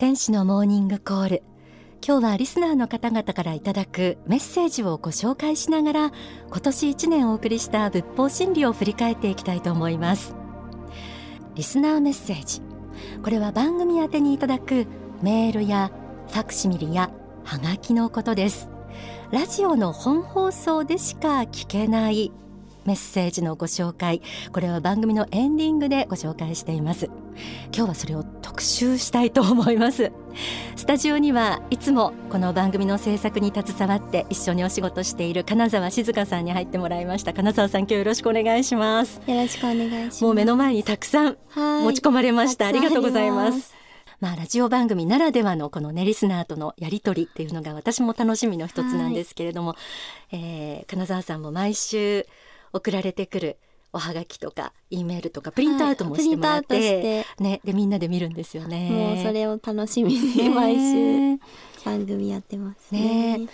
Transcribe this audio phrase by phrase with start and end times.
[0.00, 1.42] 天使のモーニングコール。
[2.02, 6.12] 今日はリスナーの方々からいただくメッセージをご紹介しながら
[6.48, 10.34] 今年1年お送りした仏法真理を振り返っていきたいと思います。
[11.54, 12.62] リスナーメッセージ。
[13.22, 14.86] これは番組宛てにいただく
[15.20, 15.92] メールや
[16.28, 17.10] ファクシミリや
[17.44, 18.70] ハガキのことです。
[19.30, 22.32] ラジオの本放送でしか聞けない
[22.86, 24.22] メッセージのご紹介。
[24.50, 27.10] これは番組のエンディングでご紹介しています。
[27.74, 30.12] 今日はそれを特集したいと思います。
[30.76, 37.32] スタジオにはいつもこの番組の制作に携わって一緒にお仕事している金沢静香さんに入ってもらいました。
[37.32, 39.20] 金沢さん今日よろしくお願いします。
[39.26, 40.24] よろしくお願いします。
[40.24, 42.66] もう目の前にたくさん持ち込まれました。
[42.66, 43.74] ありがとうございます。
[44.20, 49.76] まあ、ラジオ番組ならではのこのねリスナーとのやり取りっていうのが私も楽しみの一つなんですけれども、は
[50.32, 52.26] い、えー、金沢さんも毎週
[52.72, 53.56] 送られてくる
[53.92, 58.90] おはがきとか E メールとかプリントアウトもしてもらって、はい、ね、でみんなで見るんですよね。
[58.90, 61.40] もうそれを楽しみに毎週
[61.84, 63.38] 番組やってますね。
[63.38, 63.48] ね。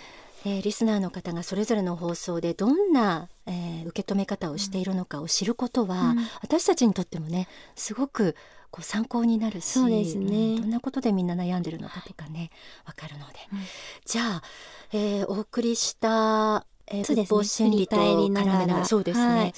[0.45, 8.35] えー、リスナーの方がそれぞれの放送でどんな、えー、受け止め方をしているのかを知ることは、うん、私たちにとってもねすごく
[8.69, 12.51] こう参考になるしそうですね、どんなことでみんな悩んでるのかとかね
[12.85, 13.59] わかるので、うん、
[14.05, 14.41] じゃあ、
[14.93, 18.85] えー、お送りしたえー、そうですね、心理と絡めながら。
[18.85, 19.53] そうですね、はい、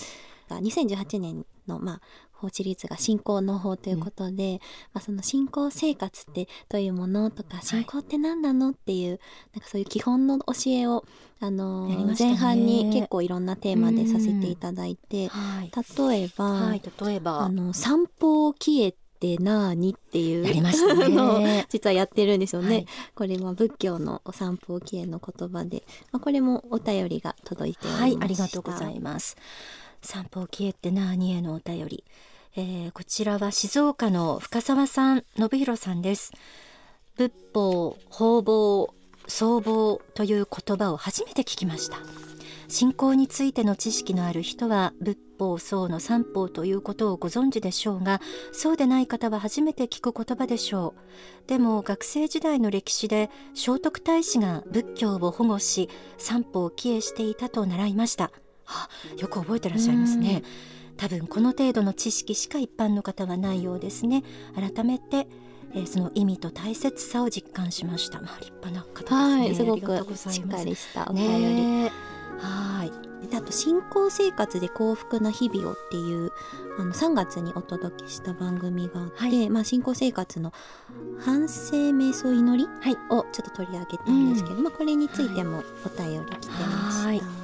[0.57, 2.01] 2018年のまあ
[2.39, 4.59] 法シリーズが信仰の法ということで、うん、ま
[4.95, 9.19] あ、その信仰生活ってどういうものとか信仰って何なのっていう、
[9.53, 11.05] なんかそういう基本の教えを
[11.41, 15.71] あのー、前半に結構いろんなテーマでさせていただいて、はい、
[16.09, 17.41] 例えば、はい、例えば。
[17.41, 21.65] あの散歩を消えってなーにっていうやりましたね。
[21.69, 29.35] 実はやってるんですよね、はい、これは仏教のお散歩記念の言葉で、まあ、これもお便りが届いてはいありがとうございます
[30.01, 32.03] 散歩消えってなーにへのお便り、
[32.55, 36.31] えー、こちらは静岡の深澤さん信弘さんです。
[37.15, 38.93] 仏法方々
[39.27, 41.97] 僧帽という言葉を初めて聞きました。
[42.69, 48.21] 信仰についての知識のある人は仏法僧の三法ということをご存知でしょうが
[48.51, 50.93] そうでない方は初めて聞く言葉でしょ
[51.45, 51.47] う。
[51.47, 58.31] でも学生時代の歴史で聖徳太子が仏教を保護し三法を帰依していたと習いました。
[59.17, 60.43] よく覚えてらっしゃいますね。
[60.97, 64.23] 多分この程度の知識しか一般の方はないようですね。
[64.55, 65.27] 改めて
[65.73, 68.21] えー、その意味と大切さを実感しました。
[68.21, 69.03] まあ立派な方
[69.47, 69.69] ですね。
[69.69, 69.85] はい、す。
[69.85, 71.91] ごくしっかりしたお便り。
[72.39, 73.27] はい。
[73.27, 76.31] であと信仰生活で幸福な日々をっていう
[76.79, 80.53] あの3月にお届けした番組があって、はい、まあ、信仰生活の
[81.19, 87.07] 反省瞑想祈り、はい、をちょっと取り上げたんですけど、うん、まあ、これについてもお便り来てました。
[87.07, 87.38] はい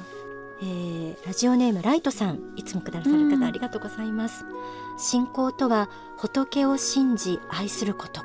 [0.62, 8.22] えー、ラジオネームライトさんいつもくださる方ありがとうございます、うん、信仰とは仏を信じ愛すること。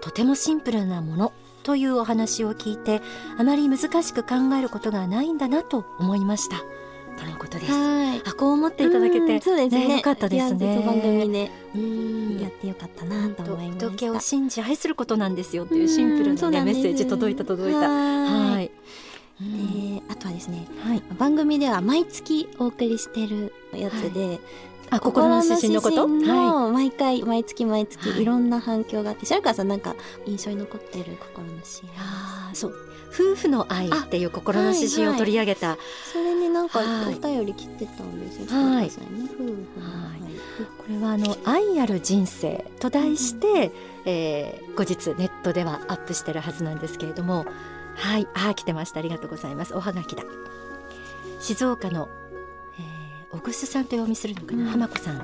[0.00, 1.32] とてもシンプルなもの。
[1.64, 3.02] というお話を聞いて
[3.36, 6.56] あまり難しく考えることがないんだなと思いました。
[7.18, 7.72] とのことです。
[7.72, 9.96] あこう思っていただけて、そうですね。
[9.96, 10.82] よかったですね。
[10.86, 11.50] 番組で、
[12.40, 15.66] やってよかったなと思いましを信じ愛することなんですよ。
[15.66, 17.80] というシンプルな、ね、メッセージ届いた届いた。
[17.80, 18.70] はい。
[19.40, 24.40] であとはですね、はい、番組では毎月お送りしてるやつで、はい、
[24.90, 26.06] あ心の指針のこと？
[26.06, 26.72] はい。
[26.72, 28.24] 毎回毎月毎月い。
[28.24, 29.94] ろんな反響があって、白川さんなんか
[30.26, 32.74] 印象に残ってる心の指針あそう。
[33.10, 39.52] 夫婦の愛っていう心の指針を取り上げた、はいはい、それになんかお便り来てたんですよ、はい、夫婦の
[40.12, 40.18] 愛。
[40.76, 43.72] これはあの愛ある人生と題して、うん、
[44.04, 47.46] えー、後日ネットではアップしてるはずなんですけれども
[47.98, 48.28] はい。
[48.34, 49.00] あ来てました。
[49.00, 49.74] ありがとうございます。
[49.74, 50.22] おはがきだ。
[51.40, 52.08] 静岡の
[53.30, 55.20] 小楠さんと読みするのかな、うん、浜子さん、え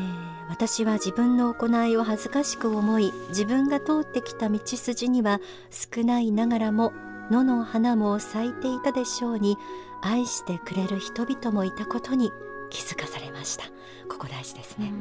[0.00, 6.92] ー、私は自分の行いを恥ずかしく思い自分が通ってきた道筋には少ないながらも
[7.30, 9.56] 野の花も咲いていたでしょうに
[10.02, 12.30] 愛してくれる人々もいたことに
[12.68, 13.64] 気づかされました。
[14.08, 14.92] ここ大事ですね、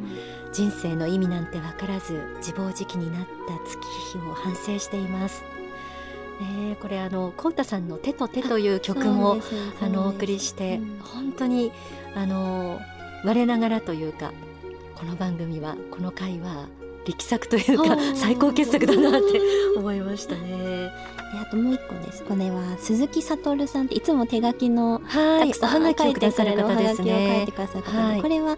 [0.48, 3.78] うん、人生の意味なんて分からず自暴自棄になった月
[4.14, 5.44] 日を反省しています
[6.44, 9.38] ね、これあのコンタさんの手と手という曲も
[9.82, 11.72] あのお送りして、うん、本当に
[12.16, 12.80] あの
[13.24, 14.32] 我ながらというか
[14.96, 16.68] この番組はこの回は
[17.06, 19.42] 力作というか最高傑作だなって
[19.76, 20.92] 思いましたね。
[21.34, 22.24] であともう一個です。
[22.24, 27.36] これは鈴木悟さんっていつも手書きのたくさん書いてくださる方ですね。
[27.38, 28.58] 書いてくださる方で、はい、これは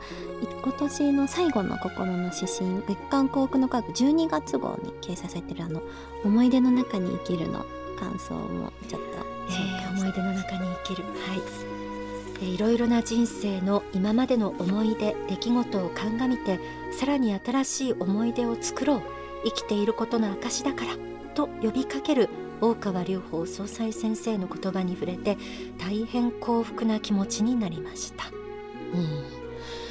[0.64, 5.82] 今年の最後の心の指針月刊幸福の科学12月号に掲載されてるあの
[6.24, 7.66] 思い出の中に生きるの
[8.00, 9.08] 感想もちょっと、
[9.50, 11.42] えー、思い出の中に生きるはい
[11.72, 11.75] え
[12.42, 16.60] いろいろな人生の今までの思い出出来事を鑑みて
[16.92, 19.02] さらに新しい思い出を作ろう
[19.46, 20.96] 生きていることの証だから
[21.34, 22.30] と呼びかける
[22.62, 25.38] 大川隆法総裁先生の言葉に触れて
[25.78, 28.26] 大変幸福な気持ちになりました。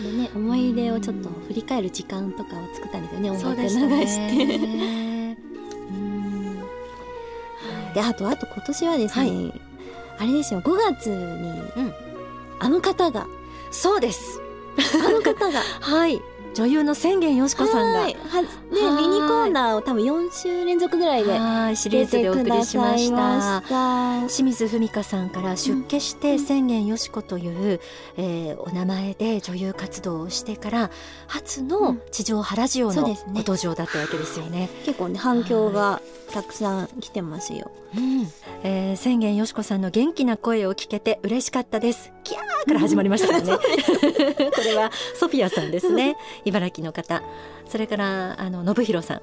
[0.02, 3.76] でね思い出をちょっと振り返る時間とかを作ったんですよね音楽流し
[4.16, 4.56] て。
[4.66, 5.38] ね。
[5.90, 6.56] うん
[7.94, 9.60] であとあと今年はですね、はい
[10.16, 12.13] あれですよ5月に、うん
[12.64, 13.26] あの方が
[13.70, 14.40] そうです。
[15.04, 16.22] あの方が はい。
[16.54, 23.62] 女優の千元よし子さんが、はねはいミニコーナーを多分4週連続ぐらいではいシリ出ーズでお送りしました。
[24.28, 27.80] 清水文香さんから出家して千元よし子という、
[28.16, 30.90] えーお名前で女優活動をしてから
[31.26, 34.70] 初の地上波ラジオのご登場だったわけですよね。
[34.84, 36.00] 結構ね反響が
[36.32, 37.72] たくさん来てますよ。
[37.96, 38.28] うん
[38.62, 42.13] えー、千元よし子さんの元気な声を聞けて嬉しかったです。
[42.24, 43.42] キャーから始まりましたね。
[43.46, 43.60] こ
[44.64, 46.16] れはソフィアさんですね。
[46.44, 47.22] 茨城の方。
[47.68, 49.22] それからあの信弘さん。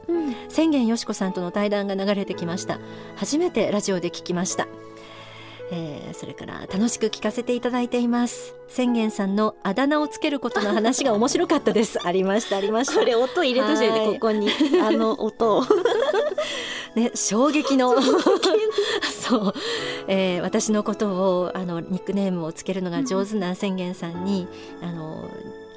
[0.50, 2.80] 千元よし子さんとの対談が流れてきました。
[3.16, 4.68] 初めてラジオで聞きました、
[5.72, 8.54] えーそれから楽しく聞かせていただいています。
[8.68, 12.00] 千元さんのあだ名をつけることの話が面白かったです。
[12.06, 13.00] ありましたありました。
[13.00, 14.06] これ音入れといてはい。
[14.06, 14.50] ここに。
[14.82, 15.58] あの音。
[15.58, 15.66] を。
[16.96, 17.96] ね衝撃の
[19.32, 19.54] そう、
[20.08, 24.48] えー私のことをあのニックネームをつけるのが上手な千元さんに、
[24.82, 25.30] あの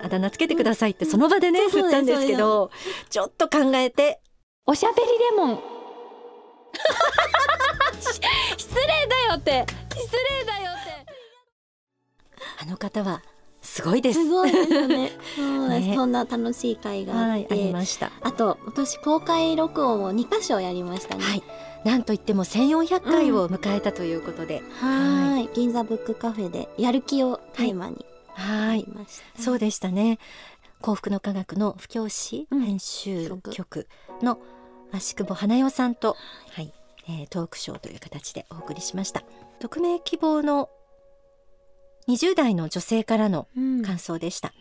[0.03, 2.71] あだ名つけてくださいってその場でね、そうそう振ったんですけど
[3.11, 4.21] ちょっと考えて
[4.67, 5.61] おしゃべりレモン。
[8.57, 9.65] 失礼だよって。
[9.95, 11.07] 失礼だよって。
[12.63, 13.23] あの方は
[13.63, 15.13] すごいですすごいですよね。
[15.37, 18.11] そ うですねそんな楽しい会があはい、あって、りました。
[18.23, 21.25] あと今年公開録音を2箇所やりましたね。
[21.25, 21.43] はい、
[21.85, 28.05] なんといっても1400回を迎えたということで、はい銀座ブックカフェでやる気をテーマに
[28.35, 28.87] はい。
[29.39, 30.19] そうでしたね。
[30.81, 33.87] 幸福の科学の布教師うん編集局
[34.23, 34.39] の
[34.93, 36.17] 足久保花代さんと、
[36.53, 36.73] はい、
[37.09, 39.23] えートークショーという形でお送りしました。
[39.61, 40.71] 匿名希望の
[42.09, 43.83] 20代の女性からのうん。
[43.83, 44.53] 感想でした、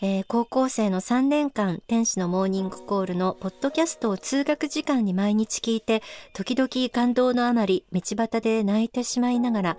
[0.00, 6.02] えー高校生の3年間天使のモーニングコールのポッドキャストを通学時間に毎日聞いて
[6.32, 9.76] 時々感動のあまり道端で泣いてしまいながら、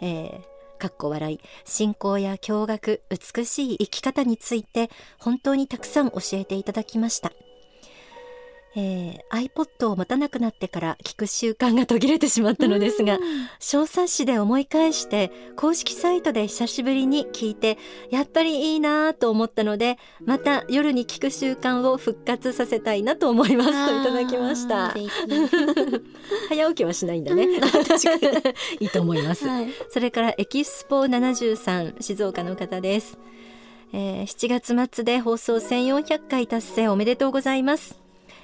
[0.00, 7.32] えーかっこ笑い信仰や驚愕美しい生き方について本当にたくさん教えていただきました、
[8.76, 13.18] えー iPod を持たなくなってから聞く習慣が途切れてしまったのですが、
[13.58, 17.78] 小冊子で思い返して公式サイトで久しぶりに聞いて
[18.10, 23.70] やっぱりいいなぁと思ったのでまた夜に聞く習慣を復活させたいなと思います。
[23.70, 24.94] といただきました。
[26.48, 27.46] 早起きはしないんだね。
[28.80, 29.68] いいと思います、はい。
[29.90, 33.18] それからエキスポ73静岡の方です、
[33.92, 37.99] えー7月末で放送1400回達成おめでとうございます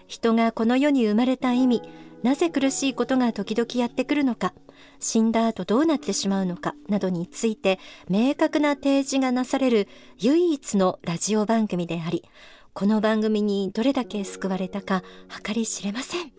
[0.07, 1.83] 人がこの世に生まれた意味
[2.23, 4.55] なぜ苦しいことが時々やってくるのか
[4.99, 9.89] 死んだ後どうなってしまうのかなどについて明確な提示がなされる
[10.19, 12.25] 唯一のラジオ番組であり
[12.73, 15.03] この番組にどれだけ救われたか
[15.43, 16.31] 計り知れません。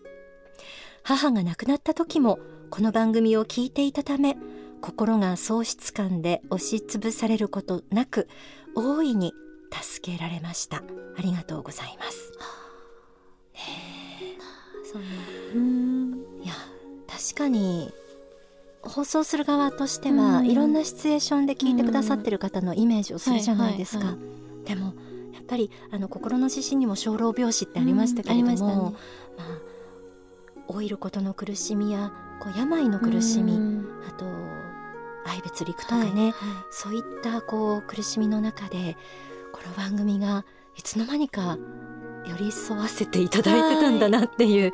[1.02, 2.38] 母が亡くなった時も
[2.70, 4.36] この番組を聞いていたため
[4.80, 8.28] 心が喪失感で押しつぶされることなく
[8.76, 9.32] 大いに
[9.72, 10.76] 助けられました。
[10.76, 10.82] あ
[11.22, 12.32] りがとうございます。
[14.90, 15.08] そんな。
[15.54, 16.44] うん。
[16.44, 16.54] いや
[17.06, 17.92] 確かに
[18.82, 20.50] 放送する側としては、うん。
[20.50, 24.18] いろんなシチュエーションで聞いてくださってる方のイメージをするじゃないですか、はいは
[24.64, 24.94] でも
[25.32, 28.56] やっぱりあの心の指針にも生老病死ってありましたけれども、うん。
[28.56, 28.96] まね
[29.36, 33.88] まあ老いることの苦しみやこう病の苦しみ、うん。
[34.06, 34.26] あと
[35.30, 36.32] 愛別陸とかね、はい。
[36.70, 38.96] そういったこう苦しみの中で
[39.52, 40.44] この番組が
[40.76, 41.58] いつの間にか
[42.26, 44.72] 寄り添わせていただいてたんだなっていう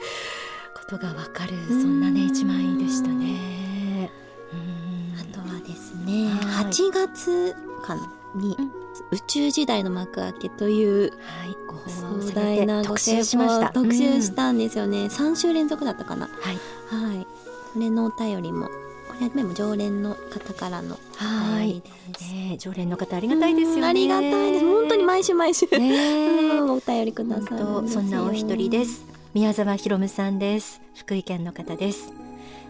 [0.74, 2.26] ことがわかる、そんなねうん。
[2.26, 4.10] 一枚でしたね。
[4.52, 5.14] うん。
[5.18, 6.64] あとはですねはい。
[6.66, 8.84] 8月かなにうん。
[9.10, 13.70] 宇宙時代の幕開けというはい、ご放壮大なご特成集しました。
[13.70, 16.28] 功特集しうんたんですよね、3週連続だったかな。
[16.28, 16.58] はい、
[16.88, 17.26] はい。
[17.72, 18.68] それのお便りも
[19.14, 21.82] これでも常連の方からのお便り
[22.12, 23.80] です、ねえ常連の方ありがたいですよね。
[23.80, 24.64] うんありがたいです。
[24.64, 24.83] 本
[25.14, 28.00] 毎週毎週、ねお便りくだ本さるんですよ。
[28.00, 29.04] 当そんなお一人です。
[29.32, 30.80] 宮沢ひろむさんです。
[30.96, 32.12] 福井県の方です。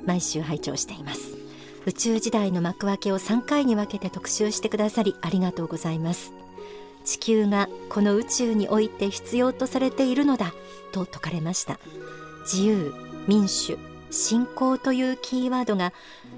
[0.04, 1.38] 毎週拝聴しています。
[1.86, 6.34] 宇宙時代の幕開けを3回に分けて特集してくださりありがとうございます。
[7.06, 10.52] 地球がこの宇宙において必要とされているのだ
[10.92, 11.78] と説かれました。
[12.42, 12.92] 自由
[13.26, 13.78] 民主
[14.10, 15.94] 信仰というキーワードが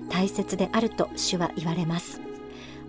[0.08, 2.20] 大切であると主は言われます。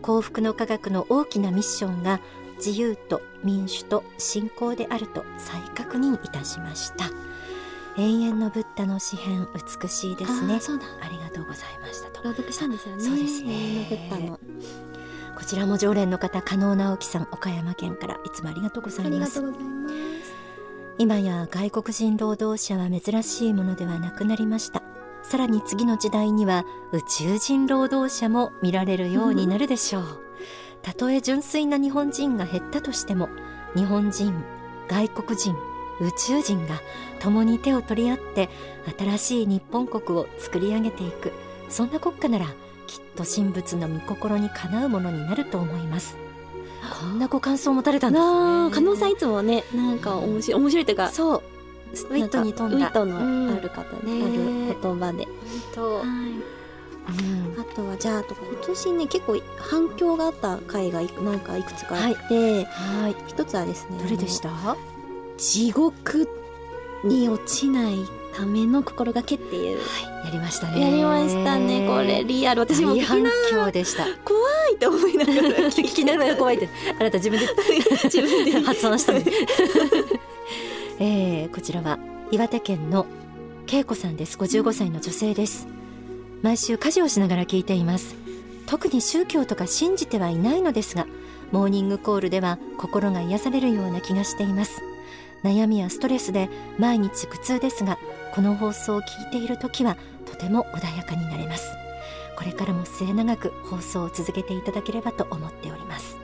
[0.04, 2.20] 幸福の科学の大きなミッションが
[2.58, 7.06] 自由と民主と信仰であると再確認いたしました。
[7.98, 9.48] 永遠のブッダの詩編
[9.82, 10.56] 美しいですね。
[10.56, 10.86] あーそうだ。
[11.02, 12.22] ありがとうございましたと。
[12.24, 13.04] 朗読したんですよね。
[13.04, 13.54] そうですね。
[13.54, 14.40] 永遠のブッダの。
[15.36, 19.40] こちらも常連の方加納直樹さん岡山県からいつもありがとうござあいます。
[19.40, 19.96] りがとうございます。
[21.00, 24.82] 今や外国人労働者は珍しいものではなくなりました。
[25.24, 30.27] さらに次の時代には宇宙人労働者も見られるようになるでしょう
[30.88, 33.28] たとえ純粋な日本人が減ったとしても
[33.76, 34.34] 日本人
[34.88, 35.54] 外国人
[36.00, 36.80] 宇宙人が
[37.20, 38.48] 共に手を取り合って
[38.98, 41.34] 新しい日本国を作り上げていく。
[41.68, 46.16] そんな国家ならきっと神仏の御心にかなうものになると思います。
[47.02, 48.72] こんなご感想を持たれたんですね。
[48.74, 51.44] 加納さんいつもねなんか面白い面白いというかそう。
[51.92, 52.86] ウィットに富んだ。
[52.86, 55.28] ウィットのうんある方で、ねある言葉で、
[55.76, 56.57] と、はい
[57.10, 57.62] うん。
[57.62, 63.16] あとはじゃああと今年ね結構反響があった回がいくなんかいくつかあって、はい。
[63.28, 64.50] 一つはですねどれでした？
[65.38, 66.28] 地獄
[67.04, 67.96] に落ちない
[68.36, 69.78] ための心がけっていう、
[70.26, 70.82] やりましたね。
[70.82, 72.62] やりましたねこれリアル。
[72.62, 74.06] 私も聞き大反な響でした。
[74.24, 74.40] 怖
[74.72, 77.48] いって思いながら聞きながら怖いってあなた自分で
[78.04, 79.14] 自分で発音した
[81.00, 82.00] えー、こちらは
[82.32, 83.06] 岩手県の
[83.72, 84.38] 恵子さんです。
[84.38, 85.68] 55歳の女性です
[86.42, 88.16] 毎週家事をしながら聞いています。
[88.66, 91.08] 特に宗教とか信じてはいないのですが
[91.52, 94.82] モーニングコールでは心が癒されるような気がしています。
[95.44, 97.98] 悩みやストレスで毎日苦痛ですが
[98.34, 101.66] この放送を聞いている時はとても穏やかになれます。
[102.36, 106.18] これからも末永く放送を続けていただければと思っております、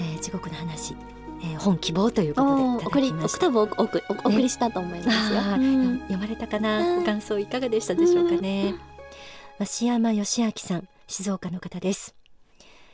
[0.00, 0.96] えー地獄の話、
[1.42, 3.38] えー本希望ということでいたお送りだきました。
[3.40, 5.98] 多分お送りしたと思いますよ、あーうん。
[6.00, 7.00] 読まれたかな、うん。
[7.00, 8.76] ご感想いかがでしたでしょうかね、
[9.58, 12.16] 増山義明さん静岡の方です、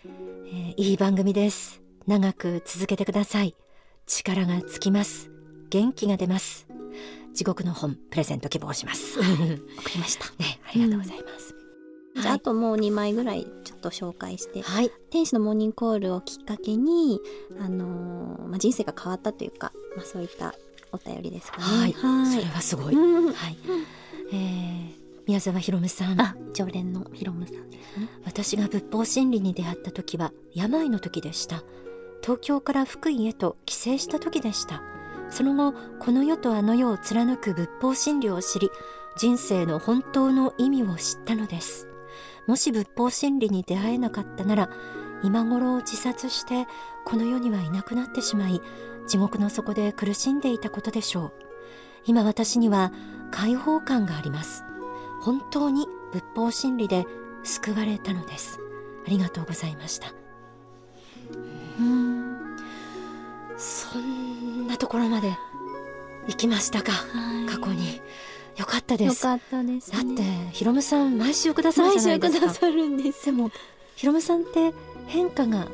[0.05, 1.81] えーいい番組です。
[2.07, 3.55] 長く続けてください。
[4.07, 5.31] 力がつきます。
[5.71, 6.67] 元気が出ます。
[7.35, 9.19] 地獄の本プレゼント希望します。
[9.21, 10.26] 送りました。
[10.43, 11.55] ねありがとうございます、
[12.21, 14.62] じゃああともう2枚ぐらいちょっと紹介して。
[14.62, 14.90] はい。
[15.11, 17.21] 天使のモーニングコールをきっかけに、
[17.59, 20.55] あのーまあ、人生が変わったというか、まあ、そういった
[20.93, 21.64] お便りですかね。
[21.64, 22.35] はい、はい。
[22.35, 23.33] それはすごい、うん。
[23.33, 23.57] はい、
[24.33, 26.37] えー宮沢ひろむさんあ。
[26.53, 28.09] 常連のヒロムさんですね。
[28.25, 31.62] 私が仏法真理に出会った時は病の時でした。
[32.23, 34.83] 東京から福井へと帰省した時でした。
[35.31, 38.71] その後この世とあの世を貫く仏法真理を知り
[39.17, 41.87] 人生の本当の意味を知ったのです。
[42.47, 44.71] もし仏法真理に出会えなかったなら
[45.23, 46.67] 今頃自殺して
[47.05, 48.61] この世にはいなくなってしまい
[49.07, 51.33] 地獄の底で苦しんでいたことでしょう。
[52.07, 52.93] 今私には
[53.31, 54.65] 解放感があります
[55.21, 57.07] 本当に仏法真理で
[57.43, 58.59] 救われたのです。
[59.07, 60.12] ありがとうございました。
[61.79, 62.57] うん。
[63.57, 65.37] そんなところまで
[66.29, 66.93] 行きましたか。
[66.93, 67.47] はい。
[67.47, 68.00] 過去に。
[68.57, 69.27] よかったです。
[69.27, 70.05] よかったです、ね。
[70.05, 70.23] だって
[70.53, 72.47] ひろむさん毎週くださる毎週じゃないですか。
[72.47, 73.27] くださるんです。
[73.27, 73.50] でも
[73.97, 74.75] ひろむさんって
[75.07, 75.69] 変化がやっ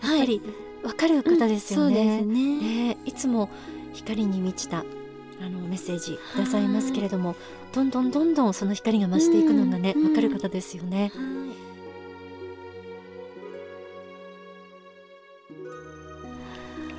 [0.00, 0.42] ぱり
[0.82, 2.94] わかる方ですよね、そうですね。
[2.94, 2.98] ね。
[3.04, 3.48] いつも
[3.92, 4.84] 光に満ちた
[5.44, 7.34] あのメッセージくださいますけれども
[7.72, 11.10] どんどんどんどんその光が増していくのがねうんわかる方ですよね。
[11.14, 11.22] はい。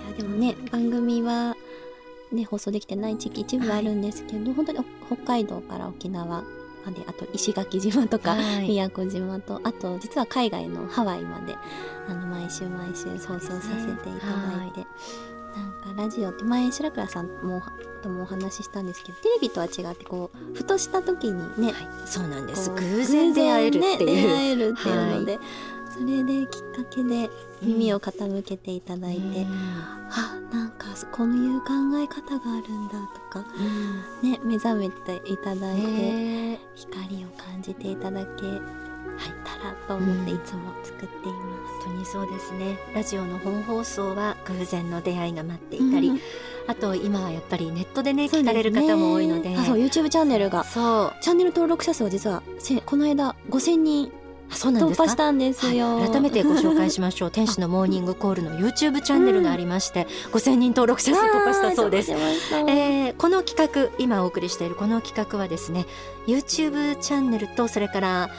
[0.10, 1.56] いやでもね番組は
[2.32, 4.84] ね放送できてない地域一部あるんですけど、本当にお
[5.16, 8.68] 北海道から沖縄まであと石垣島とか、はい。
[8.68, 11.56] 宮古島とあと実は海外のハワイまで
[12.10, 14.86] あの毎週毎週放送させていただいて、
[15.56, 17.62] なんかラジオって前白倉さんも
[18.02, 22.70] ともお話ししたんですけどテレビとは違ってこうふとした時にね、はいそうなんです。
[22.70, 25.40] 偶然出会えるって偶然ね出いう会えるっていうので、
[25.92, 27.30] それできっかけで
[27.62, 29.46] 耳を傾けていただいて、
[30.10, 31.68] あなんかこういう考
[31.98, 33.46] え方があるんだとか
[34.22, 38.42] ね目覚めていただいて、ね光を感じていただけ
[39.44, 41.86] たらと思ってうんいつも作っています。
[41.86, 42.78] 本当にそうですね。
[42.96, 46.20] ラジオの本放送は偶然の出会いが待っていたり、うん
[46.66, 49.54] あと今はやっぱりネットでね聞かれる方も多いので。
[49.58, 50.64] あそう YouTube チャンネルが。
[50.64, 51.14] そう。
[51.22, 54.12] チャンネル登録者数は実はせこの間5000人
[54.50, 55.04] あそうなんですか？
[55.04, 55.98] 突破したんですよ。
[55.98, 57.32] はい、改めてご紹介しましょう。
[57.36, 62.12] 天使のモーニングコールの YouTube チャンネルがありまして、5000人登録者数突破したそうです。
[62.14, 65.86] えーこの企画今お送りしているこの企画はですね
[66.28, 68.30] YouTube チャンネルとそれから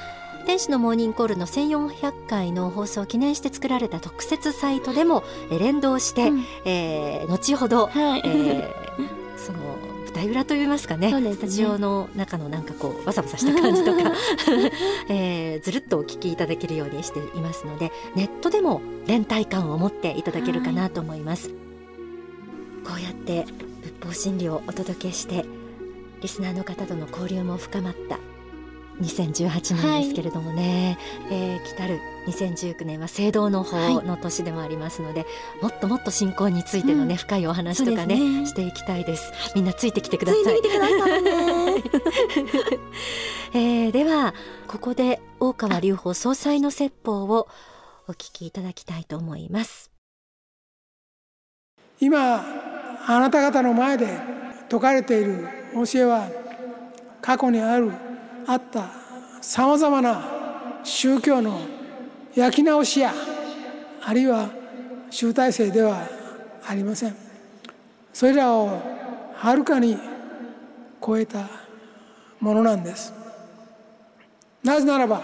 [0.47, 6.45] 天使のモーニングコールの1400回の放送を記念して作られた特設サイトでもえー連動して、うん。
[6.65, 9.59] えー後ほど、はい、えーその
[10.05, 11.33] 舞台裏といいますかね、ね。
[11.33, 14.13] スタジオの中のなんかこうわさわさした感じとか、
[15.09, 21.55] えーずるっとお聞きいただけるようにしていますのでネットでも連帯感を持っていただけるかなと思います、こ
[22.97, 23.45] うやって
[23.83, 25.45] 仏法真理をお届けして
[26.21, 28.19] リスナーの方との交流も深まった
[29.01, 30.99] 2018年ですけれどもね、
[31.31, 35.27] えー来たる2019年は聖堂の法の年でもありますので、
[35.61, 37.17] もっともっと信仰についてのね、うん。
[37.19, 38.47] 深いお話とかねね。
[38.47, 39.33] していきたいです。
[39.55, 40.59] みんなついてきてくつださい。
[40.59, 41.83] いてみてくださいね。
[43.87, 44.35] えーでは
[44.67, 47.49] ここで大川隆法総裁の説法を
[48.09, 49.91] お聞きいただきたいと思います。
[52.01, 52.45] 今
[53.07, 54.07] あなた方の前で
[54.69, 56.29] 説かれている教えは
[57.21, 57.93] 過去にある
[58.47, 58.91] あった
[59.41, 60.23] さまざまな
[60.83, 61.61] 宗教の
[62.35, 63.13] 焼き直しや
[64.03, 64.51] あるいは
[65.11, 66.07] 集大成では
[66.67, 67.17] ありません。
[68.13, 68.81] それらを
[69.35, 69.99] はるかに
[71.05, 71.49] 超えた
[72.41, 73.13] ものなんです。
[74.63, 75.23] なぜならば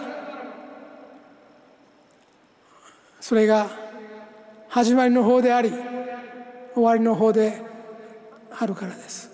[3.19, 3.67] それが
[4.67, 5.71] 始まりの方であり
[6.73, 7.61] 終わりの方で
[8.57, 9.29] あるからです。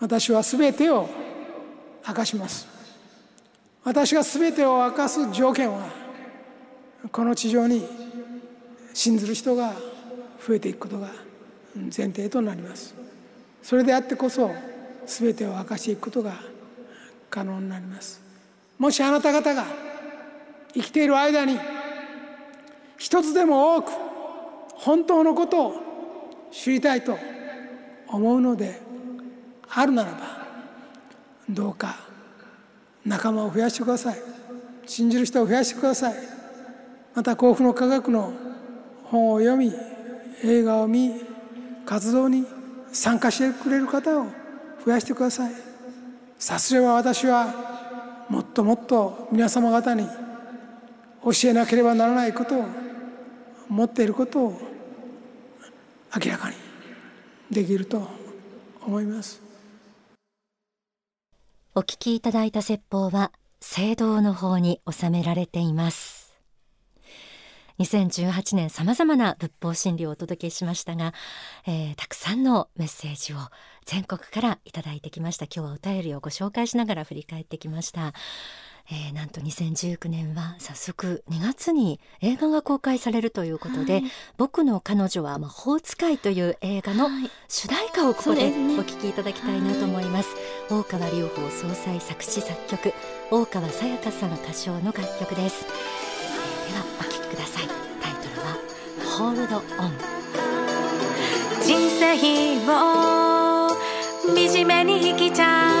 [0.00, 1.08] 私は全てを
[2.06, 2.66] 明かします。
[3.84, 5.88] 私が全てを明かす条件は
[7.12, 7.86] この地上に
[8.92, 9.74] 信ずる人が
[10.46, 11.08] 増えていくことが
[11.74, 12.94] 前提となります。
[13.62, 14.50] それであってこそ
[15.06, 16.34] 全てを明かしていくことが
[17.30, 18.20] 可能になります。
[18.78, 19.66] もしあなた方が
[20.74, 21.58] 生きている間に
[22.98, 23.92] 一つでも多く
[24.74, 25.74] 本当のことを
[26.50, 27.18] 知りたいと
[28.08, 28.80] 思うので
[29.68, 30.35] あるならば
[31.48, 31.96] どうか
[33.04, 34.18] 仲間を増やしてください。
[34.86, 36.14] 信じる人を増やしてください。
[37.14, 38.32] また幸福の科学の
[39.04, 39.72] 本を読み
[40.42, 41.12] 映画を見
[41.84, 42.44] 活動に
[42.92, 44.26] 参加してくれる方を
[44.84, 45.52] 増やしてください。
[46.38, 50.06] さすれば私はもっともっと皆様方に
[51.22, 52.64] 教えなければならないことを
[53.68, 54.60] 持っていることを
[56.24, 56.56] 明らかに
[57.50, 58.08] できると
[58.84, 59.45] 思います。
[61.78, 66.34] お聞きいただいた説法は聖堂の方に収められています。
[67.78, 71.12] 2018年さまざまな仏法真理をお届けしましたが、
[71.66, 73.36] えーたくさんのメッセージを
[73.84, 75.44] 全国からいただいてきました。
[75.44, 78.14] 今日はお便りをご紹介しながら振り返ってきました。
[78.90, 84.04] えーなんと2019年は早速2月に映画が公開されるということで、はい。
[84.36, 87.30] 僕の彼女は魔法使いという映画のはい。
[87.48, 88.48] 主題歌をここでお
[88.84, 90.28] 聞きいただきたいなと思います、
[90.70, 92.92] 大川隆法総裁作詞作曲
[93.30, 97.66] 大川さやかさん歌唱の楽曲です、えーではお聴きください。
[98.00, 98.56] タイトルは
[99.18, 99.62] 「ホールドオン」
[101.64, 102.14] 人生
[102.70, 103.70] を
[104.34, 105.75] 惨めに生きちゃい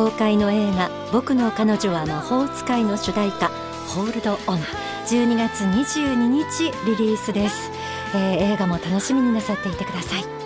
[0.00, 3.48] 公開の映画僕の彼女は魔法使いの主題歌
[3.94, 4.58] ホールドオン
[5.06, 7.70] 12月22日リリースです、
[8.14, 10.39] えー映画も楽しみになさっていてください。